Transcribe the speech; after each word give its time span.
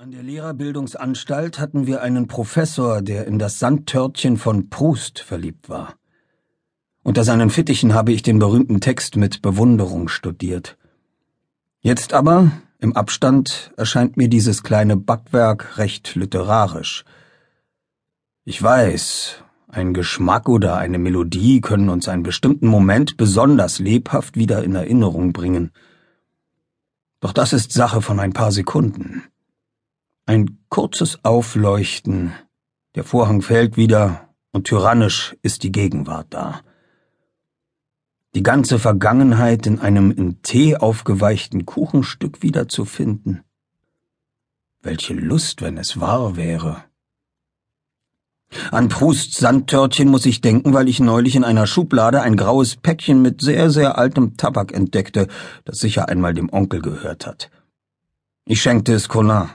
An 0.00 0.12
der 0.12 0.22
Lehrerbildungsanstalt 0.22 1.58
hatten 1.58 1.86
wir 1.86 2.00
einen 2.00 2.26
Professor, 2.26 3.02
der 3.02 3.26
in 3.26 3.38
das 3.38 3.58
Sandtörtchen 3.58 4.38
von 4.38 4.70
Proust 4.70 5.18
verliebt 5.18 5.68
war. 5.68 5.94
Unter 7.02 7.22
seinen 7.22 7.50
Fittichen 7.50 7.92
habe 7.92 8.10
ich 8.10 8.22
den 8.22 8.38
berühmten 8.38 8.80
Text 8.80 9.16
mit 9.16 9.42
Bewunderung 9.42 10.08
studiert. 10.08 10.78
Jetzt 11.80 12.14
aber, 12.14 12.50
im 12.78 12.96
Abstand, 12.96 13.72
erscheint 13.76 14.16
mir 14.16 14.28
dieses 14.30 14.62
kleine 14.62 14.96
Backwerk 14.96 15.76
recht 15.76 16.14
literarisch. 16.14 17.04
Ich 18.46 18.62
weiß, 18.62 19.44
ein 19.68 19.92
Geschmack 19.92 20.48
oder 20.48 20.78
eine 20.78 20.96
Melodie 20.96 21.60
können 21.60 21.90
uns 21.90 22.08
einen 22.08 22.22
bestimmten 22.22 22.68
Moment 22.68 23.18
besonders 23.18 23.80
lebhaft 23.80 24.38
wieder 24.38 24.64
in 24.64 24.74
Erinnerung 24.74 25.34
bringen. 25.34 25.72
Doch 27.20 27.34
das 27.34 27.52
ist 27.52 27.72
Sache 27.72 28.00
von 28.00 28.18
ein 28.18 28.32
paar 28.32 28.50
Sekunden. 28.50 29.24
Ein 30.30 30.60
kurzes 30.68 31.24
Aufleuchten, 31.24 32.32
der 32.94 33.02
Vorhang 33.02 33.42
fällt 33.42 33.76
wieder 33.76 34.28
und 34.52 34.68
tyrannisch 34.68 35.36
ist 35.42 35.64
die 35.64 35.72
Gegenwart 35.72 36.28
da. 36.30 36.60
Die 38.36 38.44
ganze 38.44 38.78
Vergangenheit 38.78 39.66
in 39.66 39.80
einem 39.80 40.12
in 40.12 40.40
Tee 40.42 40.76
aufgeweichten 40.76 41.66
Kuchenstück 41.66 42.44
wiederzufinden. 42.44 43.42
Welche 44.80 45.14
Lust, 45.14 45.62
wenn 45.62 45.76
es 45.76 45.98
wahr 45.98 46.36
wäre. 46.36 46.84
An 48.70 48.88
Prusts 48.88 49.38
Sandtörtchen 49.38 50.08
muss 50.08 50.26
ich 50.26 50.40
denken, 50.40 50.72
weil 50.72 50.88
ich 50.88 51.00
neulich 51.00 51.34
in 51.34 51.42
einer 51.42 51.66
Schublade 51.66 52.22
ein 52.22 52.36
graues 52.36 52.76
Päckchen 52.76 53.20
mit 53.20 53.40
sehr, 53.40 53.68
sehr 53.70 53.98
altem 53.98 54.36
Tabak 54.36 54.72
entdeckte, 54.72 55.26
das 55.64 55.80
sicher 55.80 56.08
einmal 56.08 56.34
dem 56.34 56.52
Onkel 56.52 56.82
gehört 56.82 57.26
hat. 57.26 57.50
Ich 58.44 58.62
schenkte 58.62 58.94
es 58.94 59.08
Colin. 59.08 59.48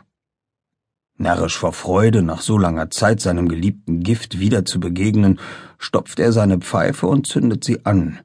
Närrisch 1.17 1.57
vor 1.57 1.71
Freude, 1.71 2.21
nach 2.21 2.41
so 2.41 2.57
langer 2.57 2.89
Zeit 2.89 3.21
seinem 3.21 3.47
geliebten 3.47 4.01
Gift 4.01 4.40
wieder 4.40 4.65
zu 4.65 4.79
begegnen, 4.79 5.40
stopft 5.77 6.20
er 6.20 6.34
seine 6.34 6.59
Pfeife 6.59 7.07
und 7.07 7.26
zündet 7.26 7.63
sie 7.63 7.85
an. 7.85 8.20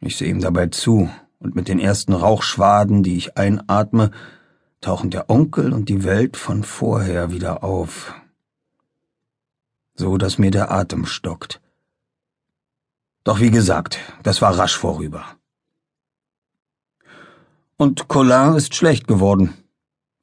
Ich 0.00 0.16
sehe 0.16 0.28
ihm 0.28 0.40
dabei 0.40 0.68
zu, 0.68 1.10
und 1.40 1.54
mit 1.54 1.68
den 1.68 1.80
ersten 1.80 2.12
Rauchschwaden, 2.12 3.02
die 3.02 3.16
ich 3.16 3.36
einatme, 3.36 4.10
tauchen 4.80 5.10
der 5.10 5.30
Onkel 5.30 5.72
und 5.72 5.88
die 5.88 6.04
Welt 6.04 6.36
von 6.36 6.62
vorher 6.62 7.32
wieder 7.32 7.64
auf. 7.64 8.14
So 9.94 10.16
dass 10.16 10.38
mir 10.38 10.52
der 10.52 10.70
Atem 10.70 11.06
stockt. 11.06 11.60
Doch 13.24 13.40
wie 13.40 13.50
gesagt, 13.50 13.98
das 14.22 14.40
war 14.40 14.56
rasch 14.56 14.76
vorüber. 14.76 15.24
Und 17.76 18.08
Colin 18.08 18.54
ist 18.54 18.74
schlecht 18.74 19.06
geworden. 19.06 19.54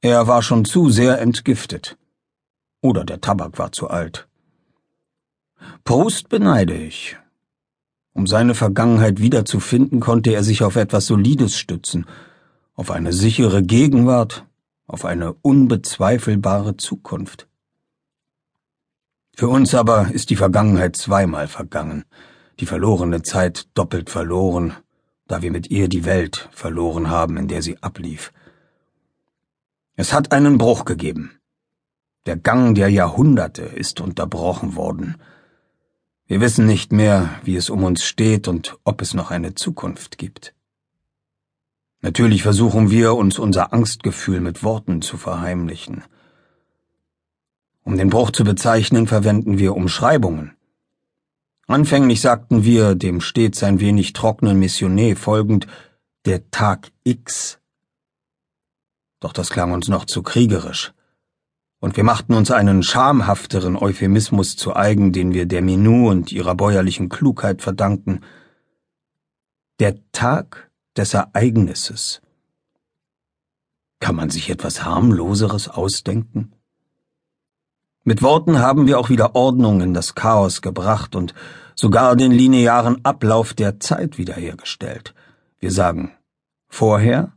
Er 0.06 0.28
war 0.28 0.44
schon 0.44 0.66
zu 0.66 0.92
sehr 0.92 1.20
entgiftet. 1.20 1.98
Oder 2.80 3.06
der 3.06 3.22
Tabak 3.22 3.58
war 3.58 3.72
zu 3.72 3.88
alt. 3.88 4.28
Proust 5.84 6.30
beneide 6.30 6.76
ich. 6.76 7.18
Um 8.14 8.28
seine 8.28 8.54
Vergangenheit 8.54 9.20
wiederzufinden, 9.20 10.02
konnte 10.02 10.30
er 10.30 10.44
sich 10.44 10.62
auf 10.62 10.76
etwas 10.76 11.08
Solides 11.08 11.58
stützen, 11.58 12.06
auf 12.76 12.92
eine 12.92 13.14
sichere 13.14 13.64
Gegenwart, 13.64 14.46
auf 14.86 15.06
eine 15.06 15.34
unbezweifelbare 15.42 16.78
Zukunft. 16.78 17.48
Für 19.36 19.48
uns 19.48 19.74
aber 19.74 20.12
ist 20.12 20.30
die 20.30 20.36
Vergangenheit 20.36 20.96
zweimal 20.96 21.48
vergangen, 21.48 22.06
die 22.60 22.68
verlorene 22.68 23.24
Zeit 23.24 23.70
doppelt 23.74 24.12
verloren, 24.12 24.76
da 25.28 25.42
wir 25.42 25.50
mit 25.50 25.72
ihr 25.72 25.88
die 25.90 26.06
Welt 26.06 26.48
verloren 26.52 27.10
haben, 27.10 27.38
in 27.38 27.48
der 27.48 27.64
sie 27.64 27.82
ablief. 27.82 28.32
Es 29.98 30.12
hat 30.12 30.34
einen 30.34 30.58
Bruch 30.58 30.84
gegeben. 30.84 31.40
Der 32.26 32.36
Gang 32.36 32.76
der 32.76 32.90
Jahrhunderte 32.90 33.62
ist 33.62 34.02
unterbrochen 34.02 34.76
worden. 34.76 35.16
Wir 36.28 36.42
wissen 36.42 36.66
nicht 36.66 36.92
mehr, 36.92 37.30
wie 37.44 37.56
es 37.56 37.70
um 37.70 37.84
uns 37.84 38.04
steht 38.04 38.48
und 38.48 38.78
ob 38.84 39.02
es 39.02 39.14
noch 39.14 39.32
eine 39.32 39.56
Zukunft 39.56 40.18
gibt. 40.18 40.54
Natürlich 42.02 42.44
versuchen 42.44 42.90
wir, 42.90 43.16
uns 43.16 43.40
unser 43.40 43.74
Angstgefühl 43.74 44.42
mit 44.42 44.64
Worten 44.64 45.02
zu 45.02 45.18
verheimlichen. 45.18 46.04
Um 47.84 47.98
den 47.98 48.10
Bruch 48.10 48.32
zu 48.32 48.44
bezeichnen, 48.44 49.08
verwenden 49.08 49.60
wir 49.60 49.76
Umschreibungen. 49.76 50.58
Anfänglich 51.68 52.22
sagten 52.22 52.64
wir, 52.64 52.96
dem 52.96 53.22
stets 53.22 53.64
ein 53.64 53.80
wenig 53.80 54.14
trockenen 54.14 54.62
Missioné 54.62 55.16
folgend, 55.16 55.68
der 56.26 56.50
Tag 56.52 56.92
X 57.04 57.60
doch 59.26 59.34
das 59.34 59.50
klang 59.50 59.72
uns 59.72 59.88
noch 59.88 60.06
zu 60.06 60.22
kriegerisch. 60.22 60.94
Und 61.80 61.98
wir 61.98 62.04
machten 62.04 62.36
uns 62.36 62.52
einen 62.52 62.84
schamhafteren 62.84 63.76
Euphemismus 63.76 64.56
zu 64.56 64.76
eigen, 64.76 65.14
den 65.14 65.34
wir 65.34 65.48
der 65.48 65.64
Minou 65.64 66.12
und 66.12 66.32
ihrer 66.32 66.54
bäuerlichen 66.54 67.10
Klugheit 67.10 67.64
verdanken. 67.64 68.22
Der 69.80 69.96
Tag 70.12 70.70
des 70.96 71.16
Ereignisses. 71.16 72.22
Kann 74.00 74.16
man 74.16 74.30
sich 74.30 74.52
etwas 74.52 74.86
harmloseres 74.86 75.70
ausdenken? 75.70 76.54
Mit 78.04 78.22
Worten 78.22 78.60
haben 78.60 78.86
wir 78.86 79.00
auch 79.00 79.10
wieder 79.10 79.34
Ordnung 79.34 79.82
in 79.82 79.96
das 79.96 80.14
Chaos 80.14 80.62
gebracht 80.62 81.16
und 81.16 81.34
sogar 81.74 82.16
den 82.16 82.32
linearen 82.32 83.04
Ablauf 83.04 83.56
der 83.56 83.80
Zeit 83.80 84.20
wiederhergestellt. 84.20 85.16
Wir 85.58 85.72
sagen 85.72 86.12
vorher, 86.68 87.36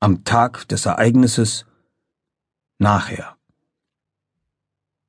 am 0.00 0.24
Tag 0.24 0.68
des 0.68 0.86
Ereignisses, 0.86 1.66
nachher. 2.78 3.36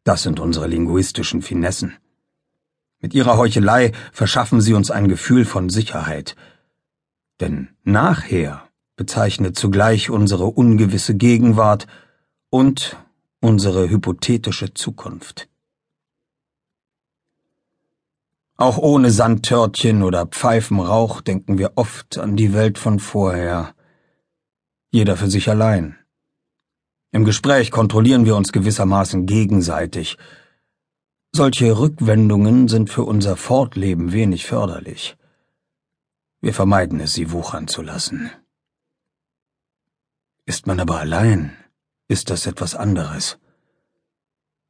Das 0.03 0.23
sind 0.23 0.39
unsere 0.39 0.67
linguistischen 0.67 1.41
Finessen. 1.41 1.97
Mit 2.99 3.13
ihrer 3.13 3.37
Heuchelei 3.37 3.91
verschaffen 4.11 4.61
sie 4.61 4.73
uns 4.73 4.91
ein 4.91 5.07
Gefühl 5.07 5.45
von 5.45 5.69
Sicherheit. 5.69 6.35
Denn 7.39 7.69
nachher 7.83 8.67
bezeichnet 8.95 9.57
zugleich 9.57 10.09
unsere 10.09 10.45
ungewisse 10.45 11.15
Gegenwart 11.15 11.87
und 12.49 12.97
unsere 13.39 13.89
hypothetische 13.89 14.73
Zukunft. 14.73 15.47
Auch 18.57 18.77
ohne 18.77 19.09
Sandtörtchen 19.09 20.03
oder 20.03 20.25
Pfeifenrauch 20.25 21.21
denken 21.21 21.57
wir 21.57 21.73
oft 21.75 22.17
an 22.17 22.35
die 22.35 22.53
Welt 22.53 22.77
von 22.77 22.99
vorher, 22.99 23.73
jeder 24.91 25.17
für 25.17 25.29
sich 25.29 25.49
allein. 25.49 25.97
Im 27.11 27.25
Gespräch 27.25 27.71
kontrollieren 27.71 28.25
wir 28.25 28.35
uns 28.35 28.51
gewissermaßen 28.51 29.25
gegenseitig. 29.25 30.17
Solche 31.31 31.77
Rückwendungen 31.77 32.67
sind 32.67 32.89
für 32.89 33.03
unser 33.03 33.35
Fortleben 33.35 34.11
wenig 34.11 34.45
förderlich. 34.45 35.15
Wir 36.41 36.53
vermeiden 36.53 36.99
es, 36.99 37.13
sie 37.13 37.31
wuchern 37.31 37.67
zu 37.67 37.81
lassen. 37.81 38.31
Ist 40.45 40.67
man 40.67 40.79
aber 40.79 40.99
allein, 40.99 41.55
ist 42.07 42.29
das 42.29 42.47
etwas 42.47 42.75
anderes. 42.75 43.37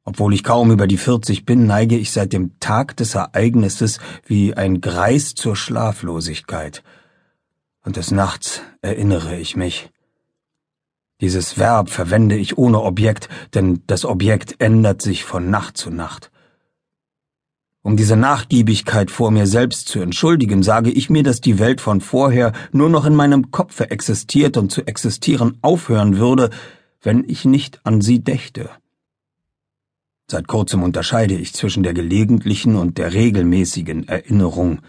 Obwohl 0.04 0.34
ich 0.34 0.42
kaum 0.42 0.70
über 0.70 0.86
die 0.86 0.96
vierzig 0.96 1.44
bin, 1.44 1.66
neige 1.66 1.96
ich 1.96 2.10
seit 2.10 2.32
dem 2.32 2.58
Tag 2.58 2.96
des 2.96 3.14
Ereignisses 3.14 4.00
wie 4.26 4.54
ein 4.54 4.80
Greis 4.80 5.34
zur 5.34 5.56
Schlaflosigkeit. 5.56 6.82
Und 7.82 7.96
des 7.96 8.10
Nachts 8.10 8.62
erinnere 8.82 9.38
ich 9.38 9.56
mich. 9.56 9.90
Dieses 11.20 11.58
Verb 11.58 11.90
verwende 11.90 12.36
ich 12.36 12.56
ohne 12.56 12.80
Objekt, 12.82 13.28
denn 13.54 13.82
das 13.86 14.04
Objekt 14.04 14.56
ändert 14.58 15.02
sich 15.02 15.24
von 15.24 15.50
Nacht 15.50 15.76
zu 15.76 15.90
Nacht. 15.90 16.30
Um 17.82 17.96
diese 17.96 18.16
Nachgiebigkeit 18.16 19.10
vor 19.10 19.30
mir 19.30 19.46
selbst 19.46 19.88
zu 19.88 20.00
entschuldigen, 20.00 20.62
sage 20.62 20.90
ich 20.90 21.08
mir, 21.08 21.22
dass 21.22 21.40
die 21.40 21.58
Welt 21.58 21.80
von 21.80 22.02
vorher 22.02 22.52
nur 22.72 22.90
noch 22.90 23.06
in 23.06 23.14
meinem 23.14 23.50
Kopfe 23.50 23.90
existiert 23.90 24.58
und 24.58 24.70
zu 24.70 24.82
existieren 24.86 25.56
aufhören 25.62 26.18
würde, 26.18 26.50
wenn 27.02 27.24
ich 27.26 27.46
nicht 27.46 27.80
an 27.84 28.02
sie 28.02 28.20
dächte. 28.20 28.68
Seit 30.30 30.46
kurzem 30.46 30.82
unterscheide 30.82 31.34
ich 31.34 31.54
zwischen 31.54 31.82
der 31.82 31.94
gelegentlichen 31.94 32.76
und 32.76 32.98
der 32.98 33.14
regelmäßigen 33.14 34.08
Erinnerung. 34.08 34.80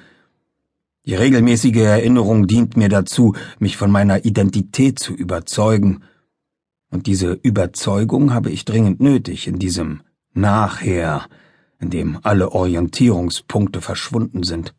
Die 1.05 1.15
regelmäßige 1.15 1.77
Erinnerung 1.77 2.45
dient 2.45 2.77
mir 2.77 2.89
dazu, 2.89 3.35
mich 3.57 3.75
von 3.75 3.89
meiner 3.89 4.25
Identität 4.25 4.99
zu 4.99 5.13
überzeugen, 5.13 6.03
und 6.91 7.07
diese 7.07 7.31
Überzeugung 7.31 8.33
habe 8.33 8.51
ich 8.51 8.65
dringend 8.65 8.99
nötig 8.99 9.47
in 9.47 9.57
diesem 9.57 10.01
Nachher, 10.33 11.27
in 11.79 11.89
dem 11.89 12.19
alle 12.21 12.51
Orientierungspunkte 12.51 13.81
verschwunden 13.81 14.43
sind. 14.43 14.75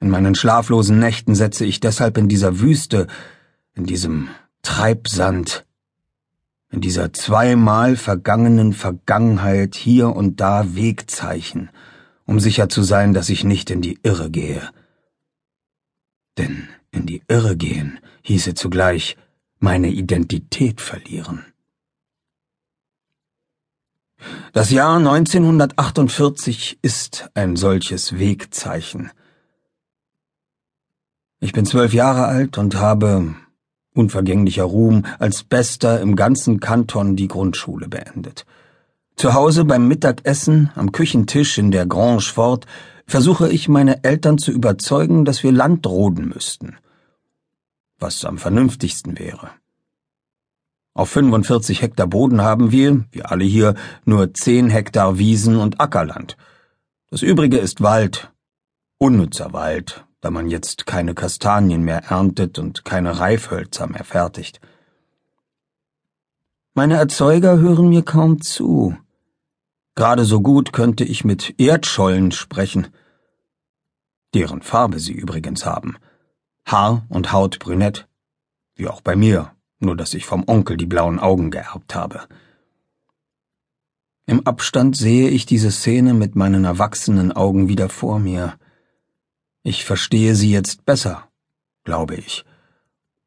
In 0.00 0.10
meinen 0.10 0.34
schlaflosen 0.34 0.98
Nächten 0.98 1.34
setze 1.34 1.64
ich 1.64 1.80
deshalb 1.80 2.18
in 2.18 2.28
dieser 2.28 2.60
Wüste, 2.60 3.06
in 3.74 3.84
diesem 3.84 4.28
Treibsand, 4.62 5.66
in 6.70 6.80
dieser 6.80 7.12
zweimal 7.12 7.96
vergangenen 7.96 8.72
Vergangenheit 8.72 9.74
hier 9.74 10.14
und 10.14 10.40
da 10.40 10.74
Wegzeichen, 10.74 11.70
um 12.24 12.40
sicher 12.40 12.68
zu 12.68 12.82
sein, 12.82 13.14
dass 13.14 13.28
ich 13.28 13.44
nicht 13.44 13.70
in 13.70 13.82
die 13.82 13.98
Irre 14.02 14.30
gehe. 14.30 14.68
Denn 16.36 16.68
in 16.90 17.06
die 17.06 17.22
Irre 17.28 17.56
gehen 17.56 17.98
hieße 18.22 18.54
zugleich 18.54 19.16
meine 19.66 19.88
Identität 19.88 20.80
verlieren. 20.80 21.44
Das 24.52 24.70
Jahr 24.70 24.96
1948 24.98 26.78
ist 26.82 27.28
ein 27.34 27.56
solches 27.56 28.16
Wegzeichen. 28.16 29.10
Ich 31.40 31.52
bin 31.52 31.66
zwölf 31.66 31.92
Jahre 31.92 32.26
alt 32.26 32.58
und 32.58 32.76
habe, 32.76 33.34
unvergänglicher 33.92 34.62
Ruhm, 34.62 35.04
als 35.18 35.42
Bester 35.42 36.00
im 36.00 36.14
ganzen 36.14 36.60
Kanton 36.60 37.16
die 37.16 37.26
Grundschule 37.26 37.88
beendet. 37.88 38.46
Zu 39.16 39.34
Hause 39.34 39.64
beim 39.64 39.88
Mittagessen, 39.88 40.70
am 40.76 40.92
Küchentisch 40.92 41.58
in 41.58 41.72
der 41.72 41.86
Grange 41.86 42.20
Fort, 42.20 42.66
versuche 43.08 43.48
ich 43.48 43.68
meine 43.68 44.04
Eltern 44.04 44.38
zu 44.38 44.52
überzeugen, 44.52 45.24
dass 45.24 45.42
wir 45.42 45.50
Land 45.50 45.88
roden 45.88 46.28
müssten. 46.28 46.76
Was 47.98 48.24
am 48.24 48.38
vernünftigsten 48.38 49.18
wäre. 49.18 49.50
Auf 50.92 51.10
45 51.10 51.82
Hektar 51.82 52.06
Boden 52.06 52.40
haben 52.40 52.72
wir, 52.72 53.04
wir 53.10 53.30
alle 53.30 53.44
hier, 53.44 53.74
nur 54.04 54.32
10 54.32 54.70
Hektar 54.70 55.18
Wiesen 55.18 55.56
und 55.56 55.80
Ackerland. 55.80 56.36
Das 57.10 57.22
übrige 57.22 57.58
ist 57.58 57.82
Wald. 57.82 58.32
Unnützer 58.98 59.52
Wald, 59.52 60.06
da 60.20 60.30
man 60.30 60.48
jetzt 60.48 60.86
keine 60.86 61.14
Kastanien 61.14 61.82
mehr 61.82 62.04
erntet 62.04 62.58
und 62.58 62.84
keine 62.84 63.20
Reifhölzer 63.20 63.86
mehr 63.86 64.04
fertigt. 64.04 64.60
Meine 66.72 66.96
Erzeuger 66.96 67.58
hören 67.58 67.88
mir 67.88 68.02
kaum 68.02 68.40
zu. 68.40 68.96
Gerade 69.94 70.24
so 70.24 70.40
gut 70.40 70.72
könnte 70.72 71.04
ich 71.04 71.24
mit 71.24 71.58
Erdschollen 71.58 72.32
sprechen, 72.32 72.88
deren 74.34 74.60
Farbe 74.62 74.98
sie 74.98 75.14
übrigens 75.14 75.64
haben. 75.64 75.96
Haar 76.66 77.06
und 77.08 77.32
Haut 77.32 77.58
brünett, 77.58 78.08
wie 78.74 78.88
auch 78.88 79.00
bei 79.00 79.16
mir 79.16 79.56
nur 79.78 79.96
dass 79.96 80.14
ich 80.14 80.24
vom 80.24 80.44
Onkel 80.46 80.76
die 80.76 80.86
blauen 80.86 81.18
Augen 81.18 81.50
geerbt 81.50 81.94
habe. 81.94 82.26
Im 84.26 84.46
Abstand 84.46 84.96
sehe 84.96 85.28
ich 85.28 85.46
diese 85.46 85.70
Szene 85.70 86.14
mit 86.14 86.34
meinen 86.34 86.64
erwachsenen 86.64 87.32
Augen 87.32 87.68
wieder 87.68 87.88
vor 87.88 88.18
mir. 88.18 88.58
Ich 89.62 89.84
verstehe 89.84 90.34
sie 90.34 90.50
jetzt 90.50 90.84
besser, 90.84 91.28
glaube 91.84 92.16
ich, 92.16 92.44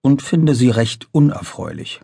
und 0.02 0.22
finde 0.22 0.56
sie 0.56 0.70
recht 0.70 1.08
unerfreulich. 1.12 2.02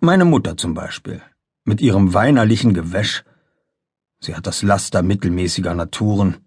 Meine 0.00 0.24
Mutter 0.24 0.56
zum 0.56 0.74
Beispiel, 0.74 1.22
mit 1.64 1.80
ihrem 1.80 2.12
weinerlichen 2.12 2.74
Gewäsch. 2.74 3.24
Sie 4.20 4.34
hat 4.34 4.46
das 4.46 4.62
Laster 4.62 5.02
mittelmäßiger 5.02 5.74
Naturen. 5.74 6.38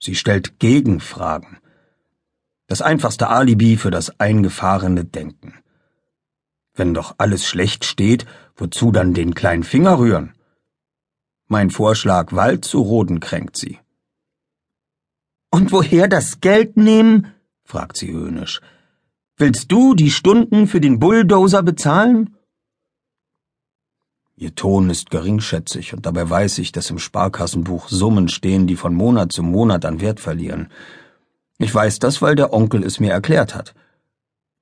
Sie 0.00 0.14
stellt 0.14 0.58
Gegenfragen. 0.58 1.58
Das 2.68 2.82
einfachste 2.82 3.28
Alibi 3.28 3.78
für 3.78 3.90
das 3.90 4.20
eingefahrene 4.20 5.04
Denken. 5.04 5.54
Wenn 6.74 6.94
doch 6.94 7.14
alles 7.16 7.46
schlecht 7.46 7.84
steht, 7.84 8.26
wozu 8.56 8.92
dann 8.92 9.14
den 9.14 9.34
kleinen 9.34 9.64
Finger 9.64 9.98
rühren? 9.98 10.34
Mein 11.48 11.70
Vorschlag, 11.70 12.34
Wald 12.34 12.66
zu 12.66 12.82
roden, 12.82 13.20
kränkt 13.20 13.56
sie. 13.56 13.78
Und 15.50 15.72
woher 15.72 16.08
das 16.08 16.40
Geld 16.40 16.76
nehmen? 16.76 17.32
fragt 17.64 17.96
sie 17.96 18.12
höhnisch. 18.12 18.60
Willst 19.38 19.72
du 19.72 19.94
die 19.94 20.10
Stunden 20.10 20.66
für 20.66 20.80
den 20.80 20.98
Bulldozer 20.98 21.62
bezahlen? 21.62 22.36
Ihr 24.36 24.54
Ton 24.54 24.90
ist 24.90 25.10
geringschätzig, 25.10 25.94
und 25.94 26.04
dabei 26.04 26.28
weiß 26.28 26.58
ich, 26.58 26.70
dass 26.70 26.90
im 26.90 26.98
Sparkassenbuch 26.98 27.88
Summen 27.88 28.28
stehen, 28.28 28.66
die 28.66 28.76
von 28.76 28.94
Monat 28.94 29.32
zu 29.32 29.42
Monat 29.42 29.86
an 29.86 30.00
Wert 30.02 30.20
verlieren. 30.20 30.68
Ich 31.58 31.74
weiß 31.74 31.98
das, 31.98 32.22
weil 32.22 32.34
der 32.34 32.52
Onkel 32.52 32.82
es 32.84 33.00
mir 33.00 33.12
erklärt 33.12 33.54
hat 33.54 33.74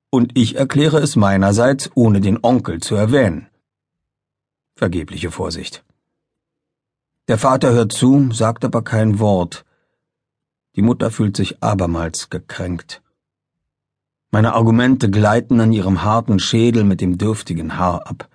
und 0.09 0.37
ich 0.37 0.55
erkläre 0.55 0.99
es 0.99 1.15
meinerseits, 1.15 1.91
ohne 1.95 2.21
den 2.21 2.39
Onkel 2.41 2.81
zu 2.81 2.95
erwähnen. 2.95 3.47
Vergebliche 4.75 5.31
Vorsicht. 5.31 5.83
Der 7.27 7.37
Vater 7.37 7.71
hört 7.71 7.91
zu, 7.91 8.31
sagt 8.31 8.63
aber 8.63 8.83
kein 8.83 9.19
Wort. 9.19 9.65
Die 10.75 10.81
Mutter 10.81 11.11
fühlt 11.11 11.35
sich 11.35 11.61
abermals 11.61 12.29
gekränkt. 12.29 13.01
Meine 14.31 14.53
Argumente 14.53 15.09
gleiten 15.09 15.59
an 15.59 15.71
ihrem 15.71 16.03
harten 16.03 16.39
Schädel 16.39 16.83
mit 16.83 17.01
dem 17.01 17.17
dürftigen 17.17 17.77
Haar 17.77 18.07
ab. 18.07 18.29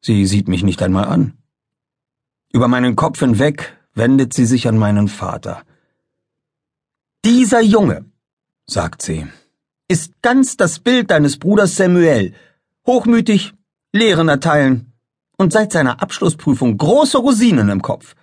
Sie 0.00 0.26
sieht 0.26 0.48
mich 0.48 0.62
nicht 0.62 0.82
einmal 0.82 1.06
an. 1.06 1.36
Über 2.52 2.68
meinen 2.68 2.94
Kopf 2.94 3.20
hinweg 3.20 3.76
wendet 3.94 4.32
sie 4.32 4.46
sich 4.46 4.68
an 4.68 4.78
meinen 4.78 5.08
Vater. 5.08 5.62
Dieser 7.26 7.60
Junge, 7.60 8.04
sagt 8.66 9.02
sie, 9.02 9.26
ist 9.88 10.22
ganz 10.22 10.56
das 10.56 10.78
Bild 10.78 11.10
deines 11.10 11.38
Bruders 11.38 11.74
Samuel. 11.74 12.34
Hochmütig, 12.86 13.52
Lehren 13.92 14.28
erteilen 14.28 14.92
und 15.36 15.52
seit 15.52 15.72
seiner 15.72 16.00
Abschlussprüfung 16.00 16.78
große 16.78 17.18
Rosinen 17.18 17.68
im 17.68 17.82
Kopf. 17.82 18.14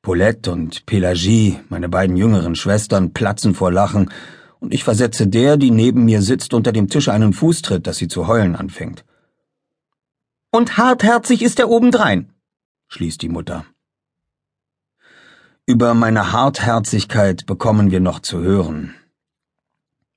Paulette 0.00 0.50
und 0.50 0.86
Pelagie, 0.86 1.60
meine 1.68 1.90
beiden 1.90 2.16
jüngeren 2.16 2.54
Schwestern, 2.54 3.12
platzen 3.12 3.54
vor 3.54 3.70
Lachen, 3.70 4.10
und 4.58 4.72
ich 4.72 4.82
versetze 4.82 5.26
der, 5.26 5.58
die 5.58 5.70
neben 5.70 6.06
mir 6.06 6.22
sitzt, 6.22 6.54
unter 6.54 6.72
dem 6.72 6.88
Tisch 6.88 7.10
einen 7.10 7.34
Fußtritt, 7.34 7.86
dass 7.86 7.98
sie 7.98 8.08
zu 8.08 8.28
heulen 8.28 8.56
anfängt. 8.56 9.04
Und 10.50 10.78
hartherzig 10.78 11.42
ist 11.42 11.60
er 11.60 11.68
obendrein, 11.68 12.32
schließt 12.88 13.20
die 13.20 13.28
Mutter. 13.28 13.66
Über 15.68 15.94
meine 15.94 16.30
Hartherzigkeit 16.30 17.44
bekommen 17.44 17.90
wir 17.90 17.98
noch 17.98 18.20
zu 18.20 18.38
hören. 18.38 18.94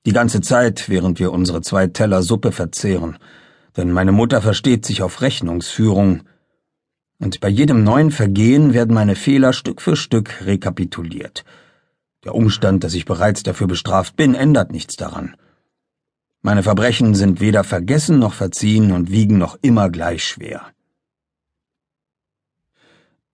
Die 0.06 0.14
ganze 0.14 0.42
Zeit, 0.42 0.90
während 0.90 1.18
wir 1.18 1.32
unsere 1.32 1.62
zwei 1.62 1.88
Teller 1.88 2.22
Suppe 2.22 2.52
verzehren, 2.52 3.18
denn 3.76 3.92
meine 3.92 4.12
Mutter 4.12 4.44
versteht 4.44 4.86
sich 4.86 5.02
auf 5.02 5.24
Rechnungsführung, 5.24 6.22
und 7.18 7.40
bei 7.40 7.50
jedem 7.50 7.84
neuen 7.84 8.12
Vergehen 8.12 8.76
werden 8.76 8.94
meine 8.94 9.16
Fehler 9.16 9.52
Stück 9.52 9.82
für 9.82 9.96
Stück 9.96 10.46
rekapituliert. 10.46 11.44
Der 12.26 12.36
Umstand, 12.36 12.84
dass 12.84 12.94
ich 12.94 13.06
bereits 13.06 13.42
dafür 13.42 13.66
bestraft 13.66 14.16
bin, 14.16 14.36
ändert 14.36 14.72
nichts 14.72 14.98
daran. 14.98 15.36
Meine 16.44 16.62
Verbrechen 16.62 17.16
sind 17.16 17.40
weder 17.40 17.64
vergessen 17.64 18.20
noch 18.20 18.34
verziehen 18.34 18.92
und 18.92 19.10
wiegen 19.10 19.40
noch 19.40 19.58
immer 19.64 19.90
gleich 19.90 20.24
schwer. 20.24 20.68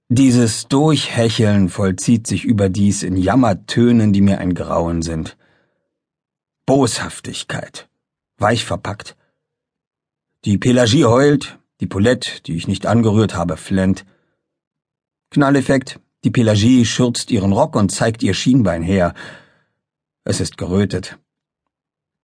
Dieses 0.09 0.67
Durchhecheln 0.67 1.67
vollzieht 1.67 2.27
sich 2.27 2.45
überdies 2.45 3.01
in 3.01 3.17
Jammertönen, 3.17 4.13
die 4.13 4.21
mir 4.21 4.37
ein 4.37 4.53
Grauen 4.53 5.01
sind. 5.01 5.35
Boshaftigkeit. 6.67 7.89
Weich 8.37 8.65
verpackt. 8.65 9.17
Die 10.43 10.59
Pelagie 10.59 11.05
heult, 11.05 11.57
die 11.79 11.87
Paulette, 11.87 12.43
die 12.43 12.55
ich 12.55 12.67
nicht 12.67 12.85
angerührt 12.85 13.35
habe, 13.35 13.57
flennt. 13.57 14.05
Knalleffekt, 15.31 15.99
die 16.23 16.29
Pelagie 16.29 16.85
schürzt 16.85 17.31
ihren 17.31 17.51
Rock 17.51 17.75
und 17.75 17.91
zeigt 17.91 18.21
ihr 18.21 18.35
Schienbein 18.35 18.83
her. 18.83 19.15
Es 20.23 20.39
ist 20.39 20.55
gerötet. 20.55 21.17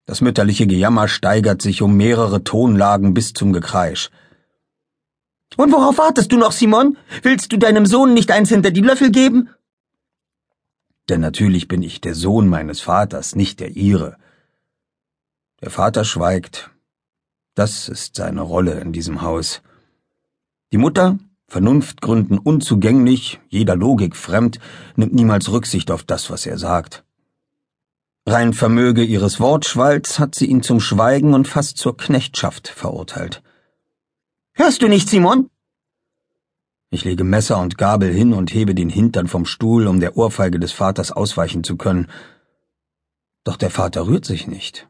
Das 0.04 0.20
mütterliche 0.20 0.68
Gejammer 0.68 1.08
steigert 1.08 1.60
sich 1.62 1.82
um 1.82 1.96
mehrere 1.96 2.44
Tonlagen 2.44 3.12
bis 3.12 3.32
zum 3.32 3.52
Gekreisch. 3.52 4.10
Und 5.56 5.72
worauf 5.72 5.98
wartest 5.98 6.32
du 6.32 6.38
noch, 6.38 6.52
Simon? 6.52 6.96
Willst 7.22 7.52
du 7.52 7.56
deinem 7.58 7.86
Sohn 7.86 8.14
nicht 8.14 8.30
eins 8.30 8.48
hinter 8.48 8.70
die 8.70 8.80
Löffel 8.80 9.10
geben? 9.10 9.50
Denn 11.08 11.20
natürlich 11.20 11.68
bin 11.68 11.82
ich 11.82 12.00
der 12.00 12.14
Sohn 12.14 12.48
meines 12.48 12.80
Vaters, 12.80 13.34
nicht 13.34 13.60
der 13.60 13.70
ihre. 13.70 14.16
Der 15.60 15.70
Vater 15.70 16.04
schweigt. 16.04 16.70
Das 17.54 17.88
ist 17.88 18.16
seine 18.16 18.40
Rolle 18.40 18.80
in 18.80 18.92
diesem 18.92 19.22
Haus. 19.22 19.62
Die 20.72 20.78
Mutter, 20.78 21.18
Vernunftgründen 21.48 22.38
unzugänglich, 22.38 23.40
jeder 23.48 23.76
Logik 23.76 24.16
fremd, 24.16 24.58
nimmt 24.96 25.12
niemals 25.12 25.50
Rücksicht 25.50 25.90
auf 25.90 26.02
das, 26.02 26.30
was 26.30 26.46
er 26.46 26.56
sagt. 26.56 27.04
Rein 28.24 28.54
Vermöge 28.54 29.02
ihres 29.02 29.38
Wortschwalls 29.38 30.18
hat 30.18 30.34
sie 30.34 30.46
ihn 30.46 30.62
zum 30.62 30.80
Schweigen 30.80 31.34
und 31.34 31.48
fast 31.48 31.76
zur 31.76 31.96
Knechtschaft 31.96 32.68
verurteilt. 32.68 33.42
Hörst 34.62 34.80
du 34.80 34.86
nicht, 34.86 35.08
Simon? 35.08 35.50
Ich 36.88 37.02
lege 37.02 37.24
Messer 37.24 37.58
und 37.58 37.78
Gabel 37.78 38.12
hin 38.12 38.32
und 38.32 38.54
hebe 38.54 38.76
den 38.76 38.90
Hintern 38.90 39.26
vom 39.26 39.44
Stuhl, 39.44 39.88
um 39.88 39.98
der 39.98 40.16
Ohrfeige 40.16 40.60
des 40.60 40.70
Vaters 40.70 41.10
ausweichen 41.10 41.64
zu 41.64 41.76
können. 41.76 42.06
Doch 43.42 43.56
der 43.56 43.70
Vater 43.70 44.06
rührt 44.06 44.24
sich 44.24 44.46
nicht. 44.46 44.88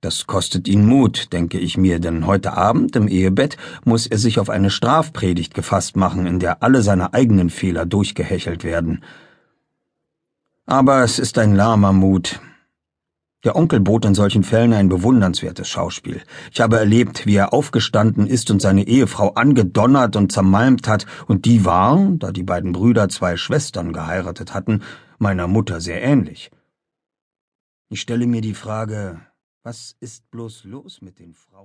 Das 0.00 0.26
kostet 0.26 0.66
ihn 0.66 0.84
Mut, 0.84 1.32
denke 1.32 1.60
ich 1.60 1.76
mir, 1.76 2.00
denn 2.00 2.26
heute 2.26 2.54
Abend 2.54 2.96
im 2.96 3.06
Ehebett 3.06 3.56
muss 3.84 4.08
er 4.08 4.18
sich 4.18 4.40
auf 4.40 4.50
eine 4.50 4.70
Strafpredigt 4.70 5.54
gefasst 5.54 5.94
machen, 5.94 6.26
in 6.26 6.40
der 6.40 6.64
alle 6.64 6.82
seine 6.82 7.14
eigenen 7.14 7.48
Fehler 7.48 7.86
durchgehechelt 7.86 8.64
werden. 8.64 9.04
Aber 10.66 11.04
es 11.04 11.20
ist 11.20 11.38
ein 11.38 11.54
lahmer 11.54 11.92
Mut. 11.92 12.40
Der 13.46 13.54
Onkel 13.54 13.78
bot 13.78 14.04
in 14.04 14.16
solchen 14.16 14.42
Fällen 14.42 14.72
ein 14.72 14.88
bewundernswertes 14.88 15.68
Schauspiel. 15.68 16.20
Ich 16.52 16.60
habe 16.60 16.78
erlebt, 16.78 17.26
wie 17.26 17.36
er 17.36 17.52
aufgestanden 17.52 18.26
ist 18.26 18.50
und 18.50 18.60
seine 18.60 18.88
Ehefrau 18.88 19.34
angedonnert 19.34 20.16
und 20.16 20.32
zermalmt 20.32 20.88
hat, 20.88 21.06
und 21.28 21.44
die 21.44 21.64
war, 21.64 22.10
da 22.16 22.32
die 22.32 22.42
beiden 22.42 22.72
Brüder 22.72 23.08
zwei 23.08 23.36
Schwestern 23.36 23.92
geheiratet 23.92 24.52
hatten, 24.52 24.82
meiner 25.18 25.46
Mutter 25.46 25.80
sehr 25.80 26.02
ähnlich. 26.02 26.50
Ich 27.88 28.00
stelle 28.00 28.26
mir 28.26 28.40
die 28.40 28.54
Frage, 28.54 29.20
was 29.62 29.94
ist 30.00 30.28
bloß 30.32 30.64
los 30.64 31.00
mit 31.00 31.20
den 31.20 31.32
Frauen? 31.32 31.56